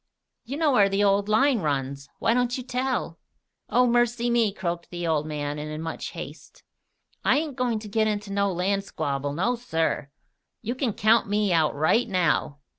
You 0.45 0.57
know 0.57 0.71
where 0.71 0.89
the 0.89 1.03
old 1.03 1.29
line 1.29 1.59
runs. 1.59 2.09
Why 2.17 2.33
don't 2.33 2.57
you 2.57 2.63
tell?" 2.63 3.19
"Oh, 3.69 3.85
mercy 3.85 4.31
me!" 4.31 4.51
croaked 4.51 4.89
the 4.89 5.05
old 5.05 5.27
man, 5.27 5.59
and 5.59 5.69
in 5.69 5.79
much 5.79 6.13
haste. 6.13 6.63
"I 7.23 7.37
ain't 7.37 7.55
goin' 7.55 7.77
to 7.77 7.87
git 7.87 8.07
into 8.07 8.31
no 8.33 8.51
land 8.51 8.83
squabble, 8.83 9.31
no, 9.33 9.55
sir! 9.55 10.09
You 10.63 10.73
kin 10.73 10.93
count 10.93 11.29
me 11.29 11.53
out 11.53 11.75
right 11.75 12.07
now!" 12.09 12.61